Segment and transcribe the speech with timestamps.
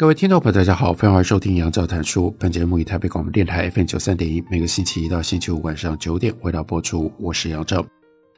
[0.00, 2.34] 各位听众朋友，大家好，欢迎收听杨照谈书。
[2.38, 7.12] 本节目以台北广播电台 FM 九三点一，每个星期一到星期五晚上九点为大家播出。
[7.18, 7.84] 我是杨照，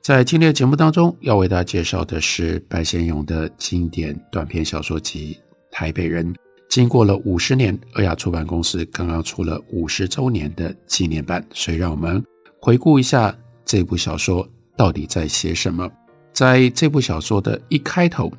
[0.00, 5.34] 在今天的节目当中，要为大家介绍的是白先勇的经典短篇小说集
[5.70, 6.34] 《台北人》。
[6.68, 12.20] 经过了五十年，尔雅出版公司刚刚出了五十周年的纪念版，所以让我们
[12.60, 13.32] 回顾一下
[13.64, 14.44] 这部小说
[14.76, 15.88] 到底在写什么。
[16.32, 18.32] 在这部小说的一开头，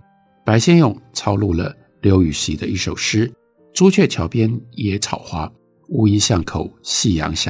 [0.44, 1.74] 白先勇抄录了。
[2.04, 3.32] 刘禹锡的一首诗
[3.73, 5.50] ：“朱雀桥边野草花，
[5.88, 7.50] 乌衣巷口夕阳斜。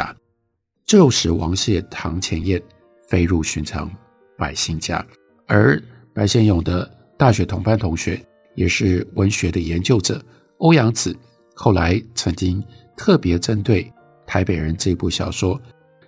[0.85, 2.61] 旧时王谢堂前燕，
[3.07, 3.91] 飞入寻常
[4.37, 5.03] 百姓家。”
[5.47, 5.81] 而
[6.13, 6.87] 白先勇的
[7.17, 10.23] 大学同班同学，也是文学的研究者
[10.59, 11.17] 欧阳子，
[11.55, 12.63] 后来曾经
[12.95, 13.85] 特别针对
[14.27, 15.59] 《台北人》这部小说，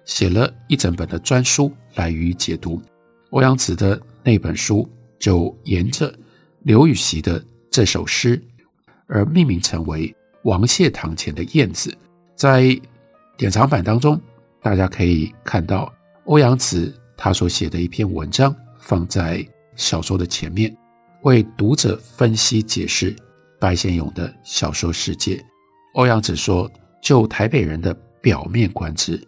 [0.05, 2.79] 写了一整本的专书来予以解读。
[3.31, 6.13] 欧阳子的那本书就沿着
[6.61, 7.43] 刘禹锡的。
[7.75, 8.41] 这首诗
[9.05, 11.93] 而命名成为王谢堂前的燕子，
[12.33, 12.73] 在
[13.37, 14.17] 典藏版当中，
[14.61, 19.45] 大家可以看到欧阳子他所写的一篇文章放在
[19.75, 20.73] 小说的前面，
[21.23, 23.13] 为读者分析解释
[23.59, 25.45] 白先勇的小说世界。
[25.95, 26.71] 欧阳子说
[27.03, 29.21] ：“就台北人的表面观之，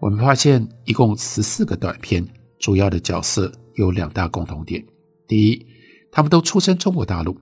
[0.00, 2.26] 我们发现一共十四个短篇，
[2.58, 4.84] 主要的角色有两大共同点：
[5.28, 5.66] 第一，
[6.10, 7.38] 他们都出身中国大陆。”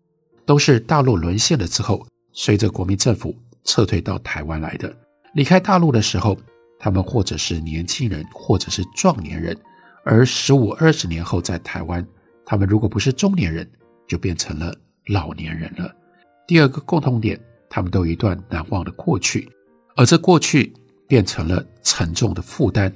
[0.51, 4.93] 都是大陆沦陷了之后，随着国民政府撤退到台湾来的。
[5.35, 6.37] 离开大陆的时候，
[6.77, 9.55] 他们或者是年轻人，或者是壮年人；
[10.05, 12.05] 而十五二十年后在台湾，
[12.45, 13.65] 他们如果不是中年人，
[14.09, 14.75] 就变成了
[15.07, 15.95] 老年人了。
[16.49, 19.49] 第二个共同点，他们都有一段难忘的过去，
[19.95, 20.73] 而这过去
[21.07, 22.93] 变成了沉重的负担，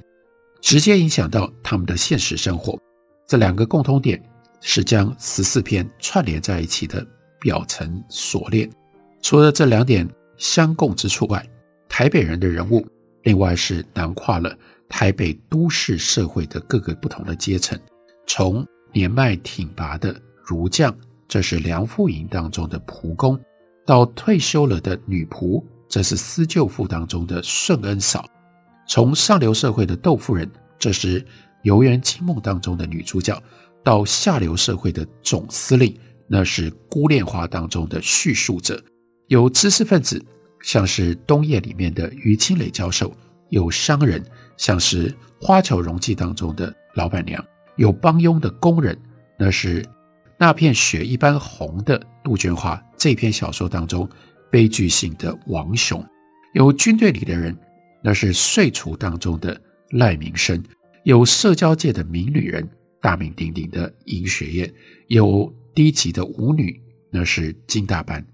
[0.59, 2.77] 直接影响到他们的现实生活。
[3.25, 4.21] 这两个共同点
[4.59, 7.07] 是将十四篇串联在一起的。
[7.45, 8.67] 表层锁链，
[9.21, 11.47] 除了这两点相共之处外，
[11.87, 12.83] 台北人的人物，
[13.21, 14.57] 另外是囊括了
[14.89, 17.79] 台北都市社会的各个不同的阶层，
[18.25, 20.91] 从年迈挺拔的儒将，
[21.27, 23.39] 这是梁复营当中的仆工，
[23.85, 28.27] 到退休了的女仆，这是司旧妇当中的顺恩嫂，
[28.87, 31.23] 从上流社会的窦夫人，这是
[31.61, 33.39] 游园惊梦当中的女主角，
[33.83, 35.95] 到下流社会的总司令。
[36.27, 38.83] 那是《孤恋花》当中的叙述者，
[39.27, 40.23] 有知识分子，
[40.61, 43.07] 像是冬夜里面的于清磊教授；
[43.49, 44.23] 有商人，
[44.57, 45.09] 像是
[45.39, 47.39] 《花桥荣记》当中的老板娘；
[47.75, 48.99] 有帮佣的工人，
[49.37, 49.85] 那是
[50.39, 54.09] 那片雪一般红的杜鹃花这篇小说当中
[54.49, 55.99] 悲剧性的王雄；
[56.55, 57.55] 有军队里的人，
[58.03, 59.55] 那是岁除当中的
[59.91, 60.59] 赖明生；
[61.03, 62.67] 有社交界的名女人，
[62.99, 64.67] 大名鼎鼎的尹雪艳；
[65.07, 65.53] 有。
[65.75, 66.81] 低级的舞女，
[67.11, 68.25] 那是金大班。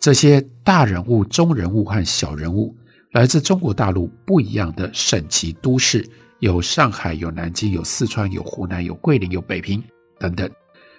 [0.00, 2.76] 这些大人物、中人物和小人物，
[3.12, 6.04] 来自中国大陆不一样的省级都市，
[6.40, 9.80] 有上海，有南京，有四川，有湖南，有桂林，有北平
[10.18, 10.50] 等等。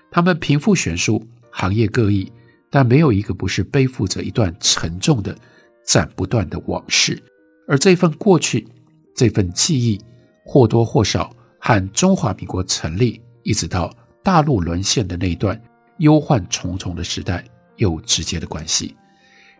[0.10, 2.32] 他们贫富悬殊，行业各异，
[2.70, 5.36] 但没有一个不是背负着一段沉重的、
[5.86, 7.22] 斩不断的往事。
[7.68, 8.66] 而这份过去，
[9.14, 10.00] 这份记忆，
[10.46, 11.30] 或多或少
[11.60, 13.94] 和中华民国成立一直到
[14.24, 15.62] 大陆沦陷的那一段。
[15.98, 17.44] 忧患重重的时代
[17.78, 18.96] 有直接的关系。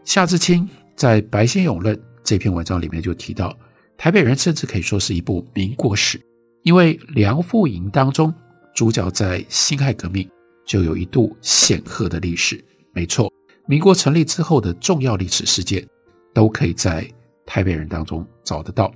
[0.04, 3.58] 夏志清在《白先勇论》这篇文章里面就提到，
[3.98, 6.20] 台北人甚至可以说是一部民国史，
[6.64, 8.34] 因为梁复吟当中
[8.76, 10.30] 主角在辛亥革命
[10.66, 12.64] 就有一度显赫的历史。
[12.94, 13.32] 没错，
[13.68, 15.88] 民国成立之后的重要历史事件
[16.34, 17.10] 都可以在
[17.46, 18.92] 台北人当中找得到。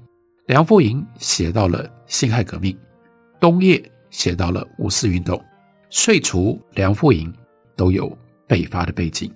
[0.47, 2.77] 梁复吟写到了辛亥革命，
[3.39, 5.41] 东夜写到了五四运动。
[5.89, 7.33] 岁除、梁复营
[7.75, 9.31] 都有北伐的背景，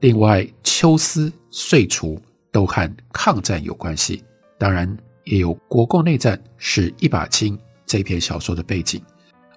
[0.00, 2.20] 另外秋思、岁除
[2.50, 4.22] 都和抗战有关系，
[4.58, 9.02] 当然也有国共内战是一把青这篇小说的背景，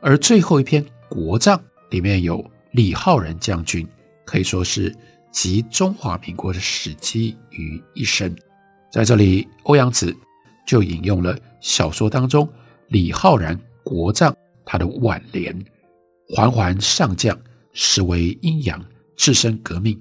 [0.01, 1.57] 而最后一篇《国葬》
[1.89, 3.87] 里面有李浩然将军，
[4.25, 4.93] 可以说是
[5.31, 8.35] 集中华民国的史迹于一身。
[8.91, 10.15] 在这里，欧阳子
[10.67, 12.47] 就引用了小说当中
[12.89, 14.31] 李浩然《国葬》
[14.65, 15.57] 他的挽联。
[16.27, 17.37] 环环上将，
[17.73, 18.83] 实为阴阳，
[19.15, 19.99] 置身革命，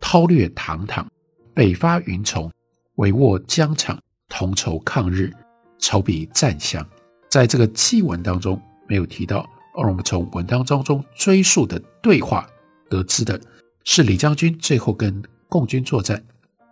[0.00, 1.06] 韬略堂堂，
[1.54, 2.50] 北伐云从，
[2.96, 3.98] 帷幄疆场，
[4.28, 5.32] 同仇抗日，
[5.78, 6.86] 筹比战相。
[7.30, 12.46] 在这个祭文当中没有提到，而我们从文章当中追溯的对话
[12.90, 13.40] 得知的
[13.84, 16.22] 是，李将军最后跟共军作战，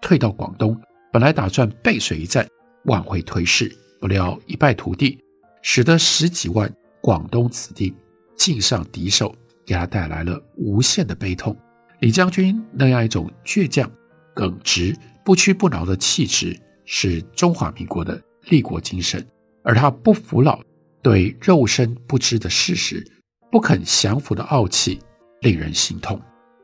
[0.02, 0.78] 退到广东，
[1.12, 2.46] 本来打算背水一战，
[2.84, 5.18] 挽回颓势，不料一败涂地，
[5.62, 6.70] 使得十几万
[7.00, 7.94] 广东子弟
[8.40, 9.34] 尽上敌手，
[9.66, 11.54] 给他带来了无限的悲痛。
[12.00, 13.88] 李将军那样一种倔强、
[14.34, 19.22] 耿直、不屈不挠的气质，是中华民国的立国精神。
[19.62, 20.58] 而他不服老、
[21.02, 23.06] 对肉身不知的事实
[23.50, 24.98] 不肯降服的傲气，
[25.42, 26.18] 令人心痛。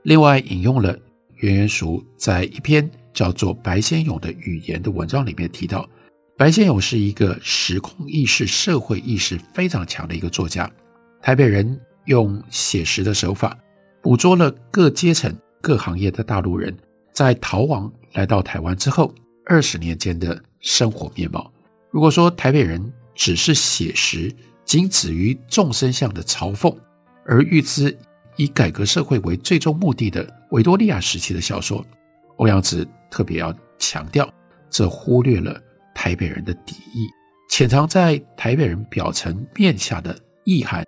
[0.05, 0.99] 另外，引用了
[1.40, 5.87] 袁元淑在一篇叫做《白先勇的语言》的文章里面提到，
[6.38, 10.70] 白先勇是一个时空意识、社会意识非常强的一个作家。
[11.26, 13.58] 台北人用写实的手法，
[14.00, 16.73] 捕捉了各阶层、各行业的大陆人
[17.12, 19.12] 在逃亡来到台湾之后
[19.44, 21.52] 二十年间的生活面貌。
[21.90, 22.81] 如果说台北人
[23.12, 24.32] 只是写实，
[24.64, 26.73] 仅止于众生相的嘲讽，
[27.25, 27.99] 而预知
[28.37, 31.84] 以改革社会为最终目的的维多利亚时期的小说，
[32.37, 34.32] 欧阳子特别要强调，
[34.70, 35.61] 这忽略了
[35.93, 37.08] 台北人的底意，
[37.50, 40.84] 潜藏在台北人表层面下的意涵。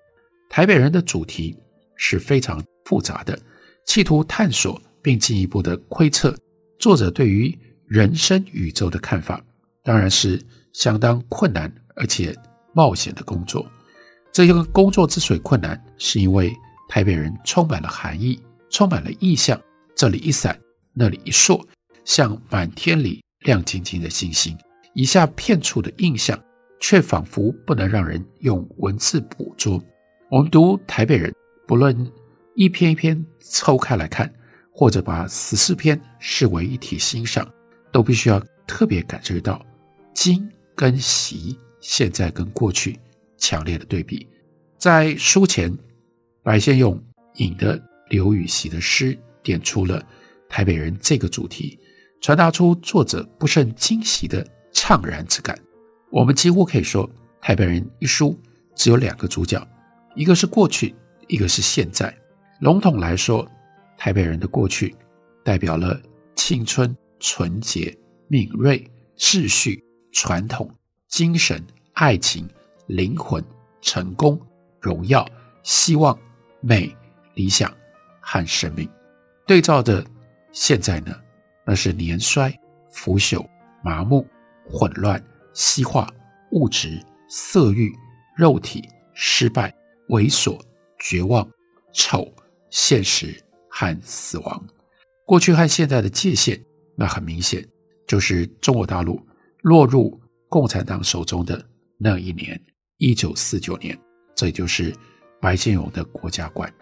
[0.49, 1.57] 台北人的主题
[1.97, 3.39] 是非常复杂的，
[3.87, 6.37] 企图探索并进一步的窥测
[6.79, 7.57] 作者对于
[7.87, 9.43] 人生宇宙的看法，
[9.83, 10.41] 当然是。
[10.75, 12.33] 相当困难而且
[12.73, 13.67] 冒险的工作。
[14.31, 16.55] 这个工作之所以困难，是因为
[16.89, 18.41] 台北人充满了含义，
[18.71, 19.61] 充满了意象。
[19.97, 20.57] 这里一闪，
[20.93, 21.61] 那里一烁，
[22.05, 24.57] 像满天里亮晶晶的星星。
[24.95, 26.39] 一下片处的印象，
[26.79, 29.83] 却仿佛不能让人用文字捕捉。
[30.31, 31.35] 我们读台北人，
[31.67, 32.13] 不论
[32.55, 34.31] 一篇一篇抽开来看，
[34.71, 37.51] 或者把十四篇视为一体欣赏，
[37.91, 39.65] 都必须要特别感觉到
[40.15, 40.47] 今。
[40.77, 42.97] 跟昔，现在跟过去
[43.37, 44.29] 强烈的对比，
[44.79, 45.77] 在书前，
[46.41, 47.03] 白先勇
[47.37, 50.01] 引的刘禹锡的诗，点出了
[50.49, 51.77] 台北人这个主题，
[52.21, 55.59] 传达出作者不胜惊喜的怅然之感。
[56.13, 57.11] 我们几乎可以说，
[57.41, 58.39] 台北人一书
[58.77, 59.61] 只有两个主角，
[60.19, 60.93] 一个是过去，
[61.29, 62.13] 一个是现在。
[62.59, 63.49] 笼统来说，
[63.97, 64.93] 台北人的过去
[65.45, 65.99] 代表了
[66.35, 68.85] 青春、纯洁、敏锐、
[69.17, 69.83] 秩序。
[70.11, 70.69] 传统、
[71.07, 71.63] 精神、
[71.93, 72.49] 爱情、
[72.87, 73.45] 灵魂、
[73.83, 74.41] 成功、
[74.81, 75.25] 荣耀、
[75.63, 76.19] 希望、
[76.61, 76.97] 美、
[77.35, 77.73] 理想
[78.19, 78.89] 和生命，
[79.47, 80.05] 对照的
[80.51, 81.15] 现在呢，
[81.65, 82.53] 那是年衰、
[82.91, 83.47] 腐朽、
[83.85, 84.27] 麻木、
[84.67, 85.23] 混乱、
[85.53, 86.11] 西化、
[86.53, 87.95] 物质、色欲、
[88.35, 88.83] 肉体、
[89.13, 89.73] 失败、
[90.09, 90.59] 猥琐、
[90.99, 91.49] 绝望、
[91.93, 92.33] 丑、
[92.71, 93.35] 现实
[93.71, 94.67] 和死亡。
[95.27, 96.63] 过去和现在的界限，
[96.97, 97.67] 那很明显
[98.07, 99.21] 就是中国大陆。
[99.63, 100.19] 落入
[100.49, 101.63] 共产党手中的
[101.99, 102.59] 那一年，
[102.99, 103.99] 一九四九年，
[104.37, 104.95] 这也就是
[105.41, 106.73] 白先勇的国家观。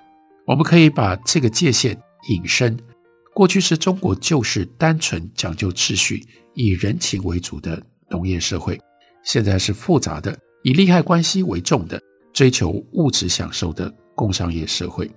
[0.47, 2.79] 我们可以把这个界限引申：
[3.35, 6.23] 过去是中国就是单纯讲究秩序、
[6.55, 8.77] 以人情为主的农业社会；
[9.25, 12.01] 现在是复杂的、以利害关系为重的、
[12.37, 15.11] 追求物质享受的工商业社会。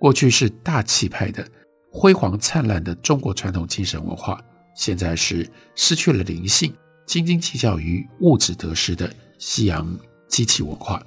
[0.00, 1.46] 过去是大气派的、
[1.88, 4.36] 辉煌灿烂的中国传统精神文化；
[4.74, 6.74] 现在是失去了灵性。
[7.06, 11.00] 斤斤计较于物质得失的西洋机器文化，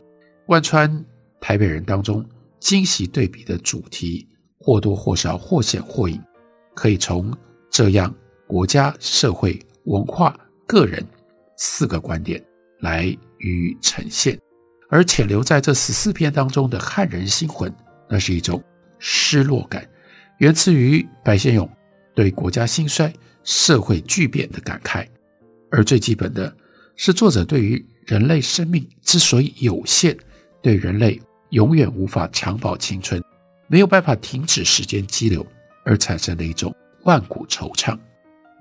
[0.45, 1.03] 贯穿
[1.41, 2.25] 台北人当中
[2.61, 4.25] 惊喜对比的主题，
[4.59, 6.17] 或多或少、或显或隐，
[6.75, 7.35] 可以从
[7.69, 8.15] 这样
[8.47, 10.33] 国家、社会、文化、
[10.65, 11.05] 个人
[11.57, 12.41] 四个观点
[12.79, 13.05] 来
[13.39, 14.39] 予以呈现。
[14.89, 17.73] 而且留在这十四篇当中的撼人心魂，
[18.09, 18.63] 那是一种
[18.99, 19.87] 失落感，
[20.37, 21.69] 源自于白先勇
[22.15, 23.11] 对国家兴衰、
[23.43, 25.05] 社会巨变的感慨。
[25.69, 26.55] 而最基本的
[26.95, 30.17] 是，作者对于人类生命之所以有限，
[30.61, 33.21] 对人类永远无法长保青春，
[33.67, 35.45] 没有办法停止时间激流，
[35.83, 37.97] 而产生的一种万古惆怅。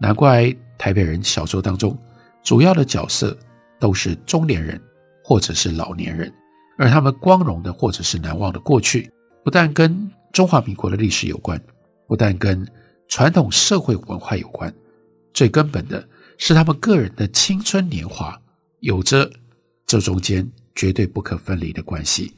[0.00, 1.96] 难怪台北人小说当中
[2.42, 3.34] 主要的角色
[3.78, 4.78] 都是中年人
[5.28, 6.32] 或者是老年人，
[6.78, 9.10] 而他们光荣的或者是难忘的过去，
[9.42, 11.60] 不但跟中华民国的历史有关，
[12.06, 12.64] 不但跟
[13.08, 14.72] 传统社会文化有关，
[15.34, 16.08] 最根本的。
[16.38, 18.40] 是他们个人的青春年华，
[18.80, 19.28] 有着
[19.84, 22.32] 这中间绝对不可分离的关系。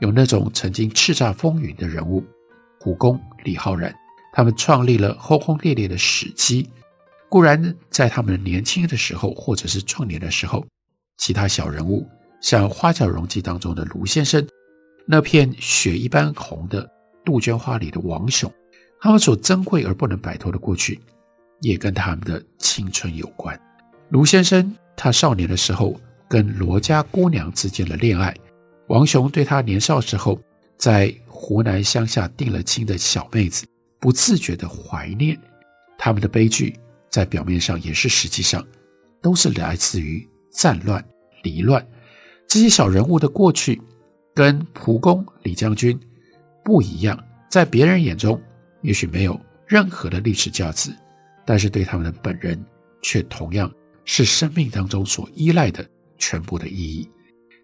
[0.00, 2.22] 有那种曾经叱咤风云的人物，
[2.78, 3.94] 胡公、李浩然，
[4.34, 6.68] 他们创立了轰轰烈烈的史记。
[7.30, 10.66] 固然在他们年轻的时候，或者是壮年的时候，
[11.16, 12.06] 其他小人物，
[12.44, 14.46] 像《花轿容记》当中的卢先生，
[15.06, 16.86] 那片血一般红的
[17.24, 18.52] 杜鹃花里的王雄，
[19.00, 21.00] 他们所珍贵而不能摆脱的过去，
[21.62, 23.58] 也跟他们的青春有关。
[24.10, 25.98] 卢先生他少年的时候
[26.28, 28.36] 跟罗家姑娘之间的恋爱，
[28.88, 30.38] 王雄对他年少时候
[30.76, 33.66] 在湖南乡下定了亲的小妹子
[33.98, 35.34] 不自觉的怀念，
[35.96, 38.62] 他们的悲剧在表面上也是实际上
[39.22, 41.02] 都是来自于战乱
[41.42, 41.82] 离乱。
[42.54, 43.82] 这些小人物的过去
[44.32, 45.98] 跟蒲公李将军
[46.62, 47.18] 不一样，
[47.50, 48.40] 在别人眼中
[48.80, 50.94] 也许没有任何的历史价值，
[51.44, 52.64] 但是对他们的本人
[53.02, 53.68] 却同样
[54.04, 55.84] 是生命当中所依赖的
[56.16, 57.10] 全部的意义。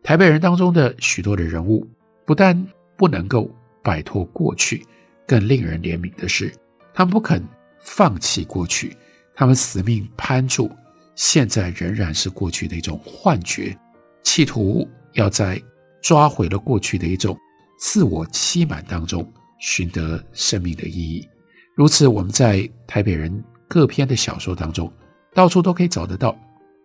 [0.02, 1.86] 台北人当中的许多的人物，
[2.26, 2.60] 不但
[2.96, 3.48] 不能够
[3.84, 4.84] 摆脱过去，
[5.24, 6.52] 更令人怜悯的是，
[6.92, 7.40] 他们不肯
[7.78, 8.96] 放弃过去，
[9.36, 10.68] 他们死命攀住
[11.14, 13.78] 现在仍然是过去的一种幻觉。
[14.22, 15.60] 企图要在
[16.02, 17.36] 抓回了过去的一种
[17.78, 21.28] 自我欺瞒当中寻得生命的意义。
[21.74, 24.92] 如此，我们在台北人各篇的小说当中，
[25.34, 26.38] 到处都可以找得到。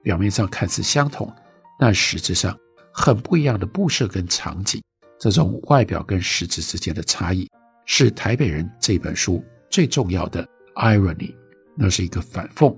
[0.04, 1.34] 表面上看似相同，
[1.80, 2.56] 但实质上
[2.94, 4.80] 很不一样的布设跟场景。
[5.18, 7.50] 这种外表跟实质之间的差异，
[7.86, 11.34] 是台北人这本书最重要的 irony，
[11.76, 12.78] 那是一个反讽。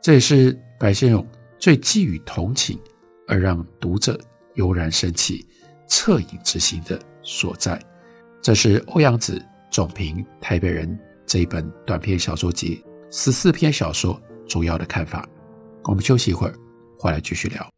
[0.00, 1.26] 这也是白先勇
[1.58, 2.78] 最寄予同情。
[3.28, 4.18] 而让读者
[4.54, 5.46] 悠然升起
[5.88, 7.80] 恻隐之心的所在，
[8.42, 10.88] 这是欧阳子总评《台北人》
[11.26, 15.28] 这一本短篇小说集十四篇小说主要的看法。
[15.84, 16.54] 我们休息一会儿，
[16.98, 17.77] 回来继续聊。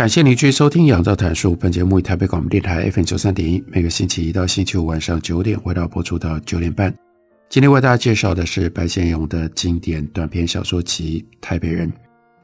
[0.00, 1.52] 感谢您继续收听《仰照谈书》。
[1.56, 6.90] 本节目以台北广播电台 FM 九三点一，每个星期一到星期五晚上九点，回到播出到九点半。
[7.50, 11.86] 今天为大家介绍的是白先勇的经典短篇小说集《台北人》。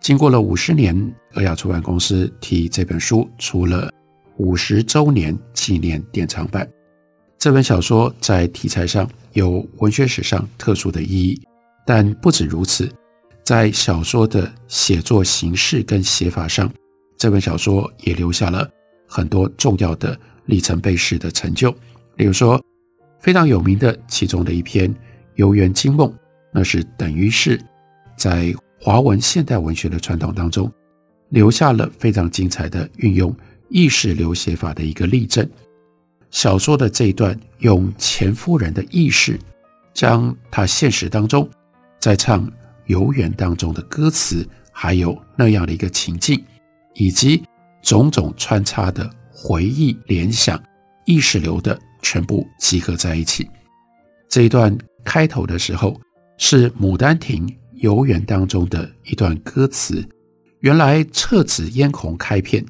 [0.01, 0.95] 经过了五十年，
[1.33, 3.91] 尔雅出版公司替这本书出了
[4.37, 6.69] 五十周年纪念典藏版。
[7.39, 11.41] 这本小说在题材上有文学史上特殊的意义，
[11.87, 12.87] 但不止如此，
[13.43, 16.71] 在小说的写作形式跟写法上。
[17.17, 18.69] 这本小说也留下了
[19.07, 21.75] 很多重要的里程碑式的成就，
[22.15, 22.63] 比如说
[23.21, 24.93] 非常有名的其中的一篇
[25.35, 26.09] 《游园惊梦》，
[26.53, 27.61] 那是等于是
[28.17, 30.71] 在华文现代文学的传统当中
[31.31, 33.35] 留下了非常精彩的运用
[33.69, 35.49] 意识流写法的一个例证。
[36.31, 39.39] 小说的这一段用钱夫人的意识，
[39.95, 41.49] 将她现实当中
[41.99, 42.51] 在唱
[42.87, 46.45] 游园当中的歌词，还有那样的一个情境。
[46.97, 47.43] 以及
[47.83, 50.62] 种种穿插的回忆、联想、
[51.05, 53.49] 意识流的全部集合在一起。
[54.29, 55.99] 这一段开头的时候
[56.38, 60.07] 是《牡丹亭》游园当中的一段歌词。
[60.61, 62.65] 原来侧紫嫣红开遍，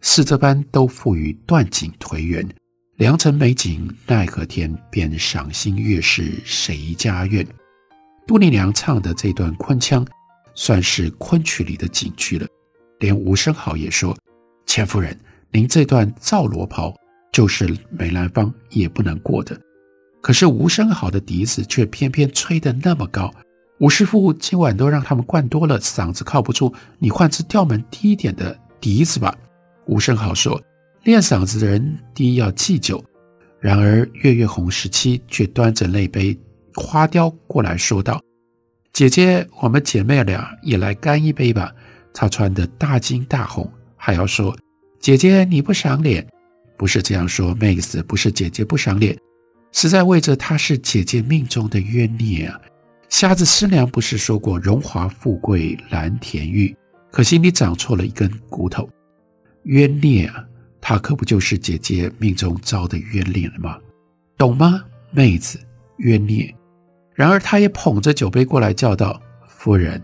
[0.00, 2.46] 似这般都付与断井颓垣。
[2.96, 7.46] 良辰美景奈何天，便赏心悦事谁家院？
[8.26, 10.04] 杜丽娘唱的这段昆腔，
[10.54, 12.46] 算是昆曲里的警句了。
[12.98, 14.16] 连吴生豪也说
[14.66, 15.18] ：“钱夫人
[15.50, 16.94] 您这段皂罗袍
[17.32, 19.58] 就是梅兰芳也不能过的。
[20.20, 23.32] 可是吴生豪的笛子却偏偏吹得那么高。
[23.78, 29.36] 吴师傅今晚都让他们灌多了，嗓子靠不住，你换支调门低一点的笛子吧。
[29.86, 30.60] 吴生豪说
[31.04, 33.02] ：“练嗓子的人第一要忌酒。”
[33.60, 36.36] 然而月月红十七却端着那杯
[36.74, 38.20] 花雕过来说道
[38.92, 41.72] ：“姐姐，我们姐妹俩也来干一杯吧。”
[42.20, 44.58] 她穿得大惊大红，还要说
[44.98, 46.26] ：“姐姐你不赏脸，
[46.76, 49.16] 不是这样说，妹子，不是姐姐不赏脸，
[49.70, 52.60] 实在为着她是姐姐命中的冤孽啊。”
[53.08, 56.76] 瞎子师娘不是说过荣华富贵蓝田玉，
[57.12, 58.90] 可惜你长错了一根骨头，
[59.62, 60.44] 冤孽啊！
[60.80, 63.78] 他可不就是姐姐命中遭的冤孽了吗？
[64.36, 64.82] 懂吗，
[65.12, 65.56] 妹子？
[65.98, 66.52] 冤孽。
[67.14, 70.02] 然而他也捧着酒杯过来叫道：“夫人。”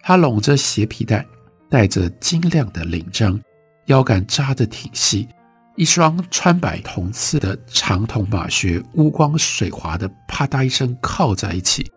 [0.00, 1.26] 他拢着斜皮带，
[1.70, 3.40] 带着晶亮的领章，
[3.86, 5.28] 腰杆扎得挺细，
[5.76, 11.90] 一双穿白铜刺的长筒马靴，乌光水滑的啪嗒一声靠在一起。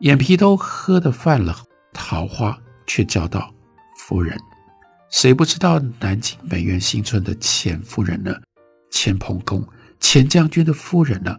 [0.00, 1.56] 眼皮都喝得泛了
[1.92, 3.52] 桃花，却叫道
[3.98, 4.38] ：“夫人，
[5.10, 8.32] 谁不知道南京梅园新村的钱夫人呢？
[8.90, 9.66] 钱鹏公，
[10.00, 11.36] 钱将军的夫人呢？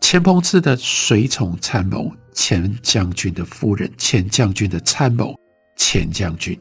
[0.00, 5.34] 钱鹏志的随从参谋，钱将军的夫人，钱将军的参谋，
[5.76, 6.60] 钱将军，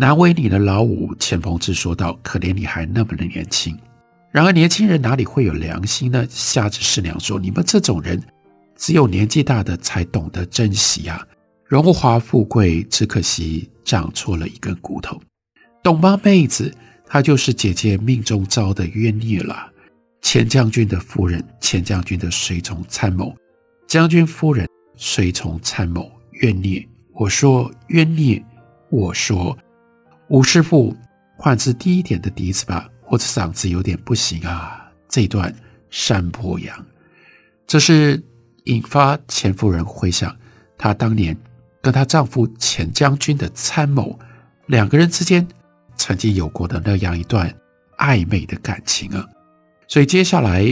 [0.00, 3.78] 难为你的老五。”钱澎赐说道：“可怜你还那么的年轻。
[4.32, 8.20] 然而年轻人哪里会有良心呢？”瞎子师娘说：“你们这种人。”
[8.76, 11.22] 只有年纪大的才懂得珍惜呀，
[11.66, 15.20] 荣华富贵，只可惜长错了一根骨头，
[15.82, 16.74] 懂吗，妹子？
[17.04, 19.70] 她就是姐姐命中遭的冤孽了。
[20.22, 23.36] 钱将军的夫人，钱将军的随从参谋，
[23.86, 24.66] 将军夫人，
[24.96, 26.82] 随从参谋，冤孽。
[27.12, 28.42] 我说冤孽，
[28.88, 29.56] 我说，
[30.30, 30.96] 吴师傅，
[31.36, 34.90] 换支低一点的笛子吧，我的嗓子有点不行啊。
[35.08, 35.54] 这段
[35.90, 36.86] 山坡羊，
[37.66, 38.22] 这是。
[38.64, 40.36] 引发钱夫人回想，
[40.76, 41.34] 她当年
[41.80, 44.16] 跟她丈夫钱将军的参谋
[44.66, 45.44] 两个人之间
[45.96, 47.52] 曾经有过的那样一段
[47.96, 49.26] 暧昧的感情啊，
[49.88, 50.62] 所以接下来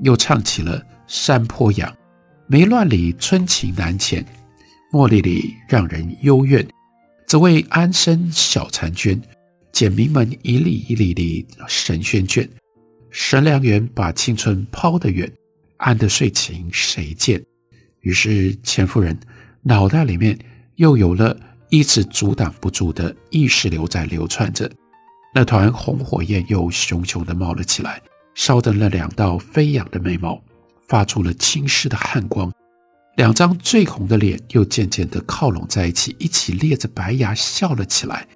[0.00, 1.88] 又唱起了《山坡羊》：
[2.48, 4.24] 梅乱里春情难遣，
[4.92, 6.66] 茉莉里让人幽怨。
[7.26, 9.20] 只为安身小婵娟，
[9.72, 12.48] 简明门一粒一粒的神轩卷。
[13.10, 15.30] 神良缘把青春抛得远。
[15.78, 17.44] 安得睡情谁见？
[18.00, 19.18] 于是钱夫人
[19.60, 20.38] 脑袋里面
[20.76, 24.70] 又有了一直阻挡不住的意识流在流窜着，
[25.34, 28.00] 那团红火焰又熊熊的冒了起来，
[28.34, 30.42] 烧得那两道飞扬的眉毛
[30.88, 32.50] 发出了青湿的汗光，
[33.16, 38.26] 两张醉红的脸又渐渐地靠拢在一起，一起咧着白牙笑了起来。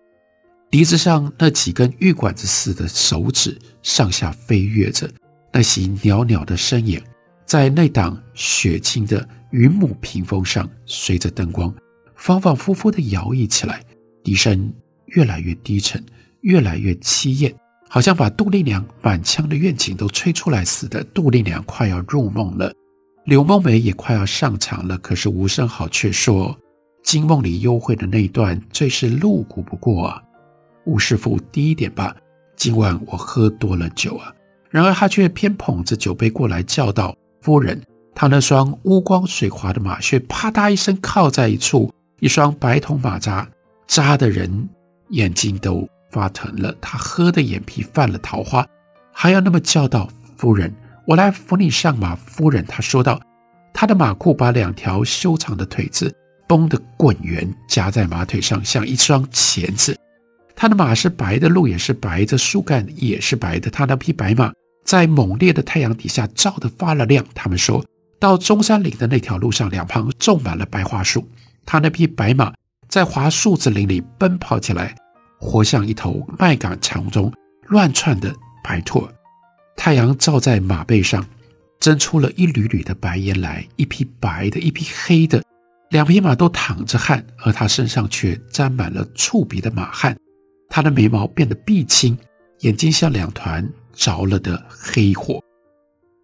[0.71, 5.11] 笛子上那几根玉管子似的手指上下飞跃着，
[5.53, 7.01] 那袭袅袅的身影。
[7.45, 11.75] 在那档雪清的云母屏风上，随着灯光
[12.14, 13.83] 反反复复地摇曳起来，
[14.23, 14.73] 笛声
[15.07, 16.03] 越来越低沉，
[16.43, 17.53] 越来越凄艳，
[17.88, 21.03] 好像把杜丽娘满腔的怨情都吹出来似的。
[21.12, 22.73] 杜丽娘快要入梦了，
[23.31, 26.59] 柳梦梅也快要上场了，可是吴生豪却说，
[27.05, 30.21] 惊梦里幽会的那一段最是露骨不过啊！
[30.85, 32.16] 吴师傅低一点吧，
[32.57, 34.35] 今晚我喝多了酒啊。
[34.69, 37.14] 然而他却偏捧着酒杯过来叫道。
[37.40, 37.81] 夫人，
[38.16, 41.88] 他那双乌光水滑的马靴啪嗒一声靠在一处，
[42.19, 43.49] 一双白铜马扎
[43.87, 44.69] 扎的人
[45.11, 46.75] 眼睛都发疼了。
[46.81, 48.66] 他喝的眼皮泛了桃花，
[49.12, 50.75] 还要那么叫道：“夫人，
[51.11, 53.20] 我来扶你上马。”夫人，她说道。
[53.75, 56.14] 她的马裤把两条修长的腿子
[56.46, 59.99] 绷得滚圆，夹在马腿上，像一双钳子。
[60.55, 63.68] 他的马是白的，路也是白的，树干也是白的。
[63.68, 64.53] 他那匹白马。
[64.85, 67.25] 在猛烈的太阳底下照得发了亮。
[67.35, 67.85] 他们说
[68.18, 71.29] 到中山岭的那条路上，两旁种满了白桦树。
[71.66, 72.53] 他那匹白马
[72.88, 74.94] 在樺树子林里奔跑起来，
[75.40, 77.33] 活像一头麦秆丛中
[77.66, 79.07] 乱窜的白兔。
[79.83, 81.27] 太阳照在马背上，
[81.81, 83.66] 蒸出了一缕缕的白烟来。
[83.77, 85.43] 一匹白的，一匹黑的，
[85.88, 90.14] 两匹马都淌着汗，而他身上却沾满了触鼻的马汗。
[90.69, 92.14] 他的眉毛变得碧青，
[92.59, 93.66] 眼睛像两团。
[93.95, 95.43] 着了的黑火，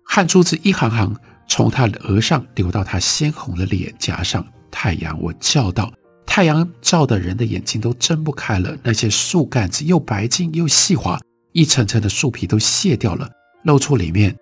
[0.04, 1.16] 汗珠子一行行
[1.48, 4.46] 从他的额上流到他鲜红的脸颊上。
[4.70, 5.92] 太阳，我叫道
[6.26, 11.18] ：“太阳照的人的眼睛都睁不开了。”那些树干子又白净又细滑，
[11.52, 13.28] 一层层的树皮都卸掉了，
[13.66, 14.34] 露出里面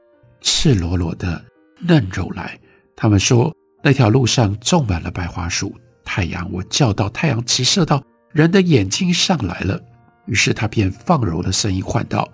[0.43, 1.43] 赤裸裸的
[1.81, 2.59] 嫩肉来。
[2.95, 5.75] 他们说那条路上种满了白桦树。
[6.05, 9.81] 太阳，我叫到：“太阳直射到人的眼睛上来了。”
[10.27, 12.31] 于是他便放柔的声音唤道。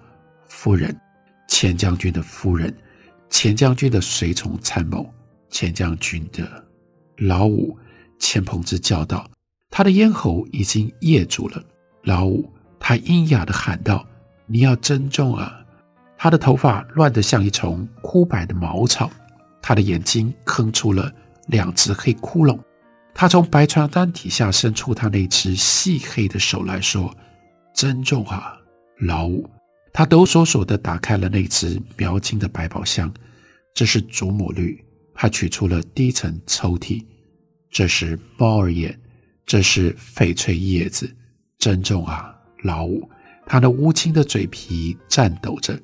[0.49, 0.95] 夫人，
[1.49, 2.77] 钱将军的夫人，
[3.31, 5.09] 钱将军的随从参谋，
[5.49, 6.65] 钱将军的
[7.19, 7.79] 老五
[8.19, 9.31] 钱鹏之叫道
[9.71, 11.63] ：“他的咽喉已经噎住了。”
[12.03, 14.05] 老五他阴哑的喊道
[14.47, 15.57] ：“你要珍重啊！”
[16.23, 19.11] 他的头发乱得像一丛枯白的茅草，
[19.63, 21.11] 他的眼睛坑出了
[21.47, 22.61] 两只黑窟窿。
[23.15, 27.17] 他从白床单底下伸出他那只细黑的手来说
[27.75, 28.53] ：“珍重啊，
[28.99, 29.49] 老五。”
[29.95, 33.11] 他抖擞擞地打开了那只描金的百宝箱，
[33.73, 34.79] 这是祖母绿。
[35.15, 37.03] 他取出了第一层抽屉，
[37.71, 38.95] 这是猫儿眼，
[39.47, 41.11] 这是翡翠叶子。
[41.59, 43.09] 珍重啊，老五。
[43.47, 45.81] 他那乌青的嘴皮颤抖着，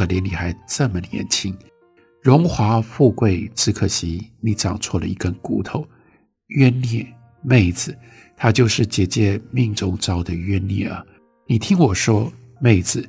[0.00, 1.54] 可怜你还这么年轻，
[2.22, 5.86] 荣华富贵，只可惜你长错了一根骨头。
[6.46, 7.06] 冤孽
[7.42, 7.94] 妹子，
[8.34, 11.04] 她就是姐姐命中招的冤孽啊！
[11.46, 12.32] 你听我说，
[12.62, 13.06] 妹子，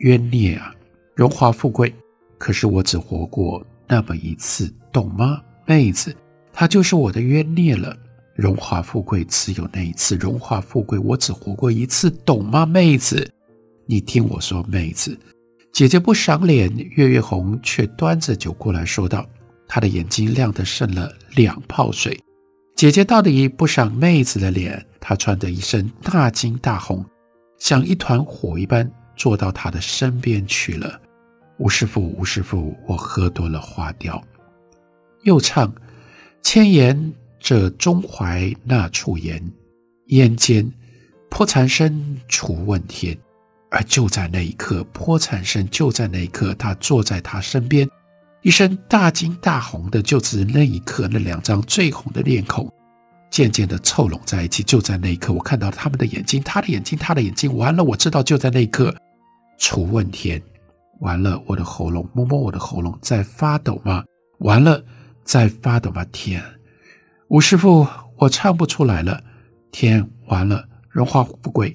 [0.00, 0.70] 冤孽啊！
[1.14, 1.90] 荣华富贵，
[2.36, 5.40] 可是我只活过那么一次，懂吗？
[5.64, 6.14] 妹子，
[6.52, 7.96] 她就是我的冤孽了。
[8.36, 12.66] 荣华富贵只有那一次，荣华富贵我只活过一次，懂吗？
[12.66, 13.26] 妹子，
[13.86, 15.18] 你听我说，妹子，
[15.74, 19.28] 姐姐不赏脸，月月红却端着酒过来说道，
[19.66, 22.16] 她的眼睛亮得渗了两泡水。
[22.76, 27.04] 姐姐到底不赏妹子的脸，她穿的一身大金大红，
[27.58, 31.00] 像一团火一般坐到她的身边去了。
[31.58, 34.22] 吴师傅，吴师傅，我喝多了花雕。
[35.24, 35.74] 又唱：
[36.40, 39.42] 千言这中怀那处言，
[40.06, 40.72] 烟间
[41.28, 43.18] 破残声除问天。
[43.74, 47.88] 而就在那一刻，泼残生就在那一刻，他坐在他身边。
[48.42, 52.72] 一身大惊大红的，就是那一刻，那两张最红的脸孔
[53.30, 54.62] 渐渐的凑拢在一起。
[54.62, 57.52] 就在那一刻，我看到他们的眼睛，他的眼睛，他的眼睛。
[57.56, 58.94] 完了，我知道，就在那一刻，
[59.58, 60.40] 楚问天，
[61.00, 64.04] 完了，我的喉咙，摸摸我的喉咙，在发抖吗？
[64.38, 64.84] 完了，
[65.24, 66.04] 在发抖吗？
[66.12, 66.40] 天，
[67.26, 67.84] 吴师傅，
[68.18, 69.20] 我唱不出来了。
[69.72, 71.74] 天，完了，荣华富贵，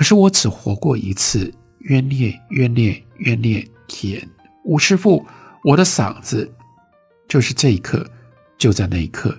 [0.00, 4.26] 可是我只活过一次，冤孽，冤孽，冤孽，天，
[4.64, 5.22] 吴师傅。
[5.62, 6.50] 我的嗓子，
[7.28, 8.10] 就是这一刻，
[8.56, 9.38] 就在那一刻，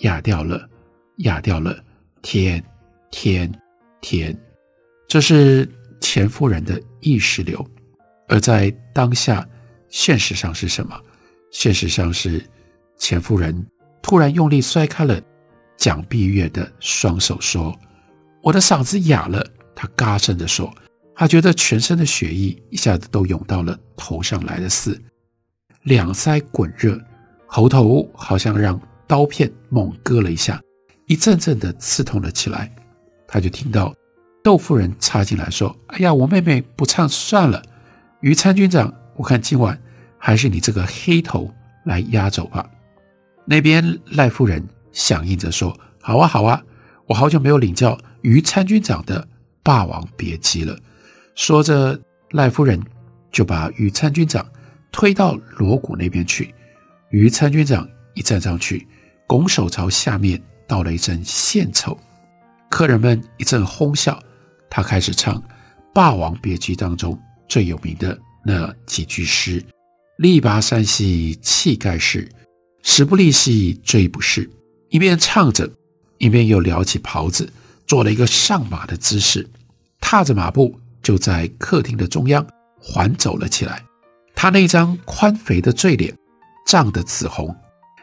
[0.00, 0.68] 哑掉了，
[1.20, 1.82] 哑掉了。
[2.20, 2.62] 天，
[3.10, 3.50] 天，
[4.02, 4.38] 天，
[5.08, 5.66] 这是
[5.98, 7.66] 钱夫人的意识流。
[8.28, 9.48] 而在当下，
[9.88, 10.94] 现实上是什么？
[11.50, 12.44] 现实上是
[12.98, 13.66] 钱夫人
[14.02, 15.18] 突然用力摔开了
[15.78, 17.74] 蒋碧月的双手，说
[18.44, 19.42] ：“我的嗓子哑了。”
[19.76, 20.74] 他嘎声地说
[21.14, 25.00] ：“他觉得全身的血液一下子都涌到了头上来了似。”
[25.84, 27.00] 两腮滚热，
[27.46, 30.60] 喉头好像让刀片猛割了一下，
[31.06, 32.74] 一阵阵的刺痛了起来。
[33.28, 33.94] 他就听到
[34.42, 37.62] 窦夫人插进来说：“哎呀，我妹妹不唱算了，
[38.20, 39.80] 于参军长，我看今晚
[40.18, 41.52] 还是你这个黑头
[41.84, 42.68] 来压轴吧。”
[43.46, 46.62] 那边赖夫人响应着说：“好啊，好啊，
[47.06, 49.22] 我好久没有领教于参军长的
[49.66, 50.78] 《霸王别姬》了。”
[51.34, 52.00] 说着，
[52.30, 52.80] 赖夫人
[53.32, 54.46] 就把于参军长。
[54.92, 56.54] 推到锣鼓那边去，
[57.10, 58.88] 于参军长一站上去，
[59.26, 61.98] 拱手朝下面道了一声献丑，
[62.70, 64.18] 客人们一阵哄笑。
[64.70, 65.34] 他开始唱
[65.92, 69.62] 《霸王别姬》当中最有名的那几句诗
[70.16, 72.26] ：“力拔山兮气盖世，
[72.82, 74.48] 时不利兮骓不逝。”
[74.88, 75.70] 一边唱着，
[76.16, 77.52] 一边又撩起袍子，
[77.86, 79.48] 做了一个上马的姿势，
[80.00, 82.46] 踏着马步就在客厅的中央
[82.80, 83.82] 环走了起来。
[84.34, 86.14] 他那张宽肥的醉脸
[86.66, 87.54] 涨得紫红，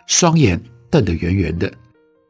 [0.07, 1.71] 双眼瞪得圆圆的，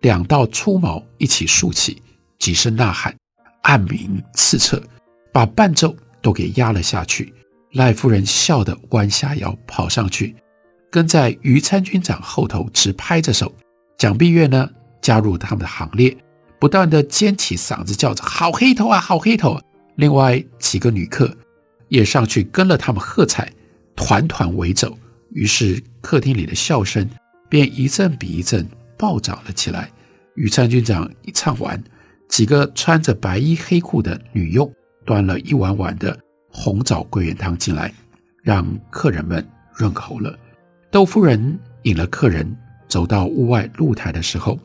[0.01, 2.01] 两道粗毛一起竖起，
[2.39, 3.15] 几声呐喊，
[3.61, 4.81] 暗鸣刺彻，
[5.31, 7.33] 把伴奏都给压了下去。
[7.73, 10.35] 赖夫人笑得弯下腰跑上去，
[10.91, 13.51] 跟在于参军长后头直拍着手。
[13.97, 14.69] 蒋碧月呢，
[15.01, 16.15] 加入他们的行列，
[16.63, 19.59] 不断的尖起嗓子叫着：“好黑头啊，好黑头！”
[19.97, 21.35] 另外几个女客
[21.89, 23.51] 也上去跟了他们喝彩。
[23.97, 24.97] 团团围走，
[25.31, 27.05] 于是客厅里的笑声
[27.49, 28.65] 便一阵比一阵
[28.97, 29.91] 暴涨了起来。
[30.35, 31.83] 于参军长一唱完，
[32.29, 34.73] 几个穿着白衣黑裤的女佣
[35.05, 37.93] 端了一碗碗的红枣桂圆汤进来，
[38.41, 40.33] 让客人们润喉了。
[40.89, 44.57] 窦夫人引了客人走到屋外露台的时候，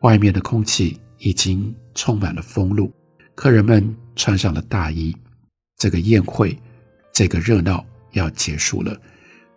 [0.00, 2.92] 外面的空气已经充满了风露，
[3.34, 5.14] 客人们穿上了大衣，
[5.76, 6.58] 这个宴会，
[7.12, 7.84] 这个热闹。
[8.12, 8.98] 要结束了，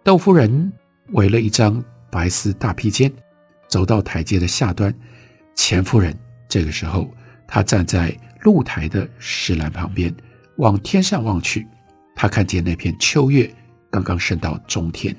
[0.03, 0.73] 窦夫人
[1.13, 3.09] 围了一张白丝大披肩，
[3.69, 4.93] 走到台阶的下端。
[5.55, 6.13] 钱夫人
[6.49, 7.09] 这个时候，
[7.47, 10.13] 她站在露台的石栏旁边，
[10.57, 11.65] 往天上望去。
[12.13, 13.49] 她看见那片秋月
[13.89, 15.15] 刚刚升到中天，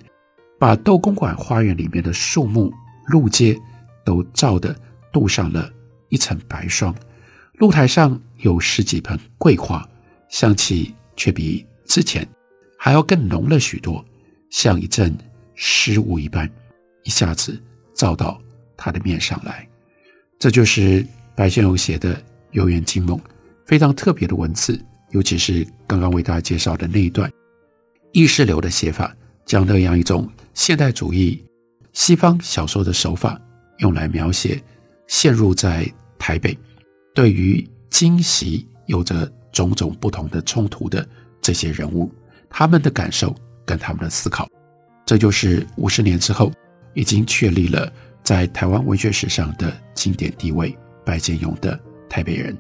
[0.59, 2.71] 把窦公馆花园里面的树木、
[3.07, 3.59] 路街
[4.05, 4.77] 都照得
[5.11, 5.73] 镀上了
[6.11, 6.95] 一层白霜。
[7.55, 9.87] 露台上有十几盆桂花，
[10.29, 12.27] 香气却比之前
[12.79, 14.05] 还要更浓了许多，
[14.51, 15.17] 像一阵
[15.55, 16.51] 湿雾一般，
[17.05, 17.61] 一下子
[17.95, 18.41] 照到
[18.77, 19.69] 他的面上来。
[20.39, 22.15] 这就是白先勇写的
[22.53, 23.19] 《游园惊梦》，
[23.67, 27.31] 非常特别的文字，尤其是刚刚为大家介绍的那一段
[28.13, 31.45] 意识流的写法，将那样一种现代主义
[31.93, 33.39] 西方小说的手法，
[33.81, 34.59] 用来描写
[35.07, 35.87] 陷入在
[36.21, 36.57] 台北。
[37.13, 41.05] 对于惊喜有着种种不同的冲突的
[41.41, 42.09] 这些人物，
[42.49, 43.35] 他们的感受
[43.67, 44.49] 跟他们的思考，
[45.05, 46.53] 这就是五十年之后
[46.95, 51.77] 已经确立了在台湾文学史上的经典地位——白先勇的
[52.09, 52.55] 《台北人》。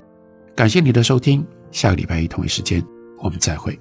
[0.56, 2.84] 感谢你的收听，下个礼拜一同一时间
[3.18, 3.78] 我们再会。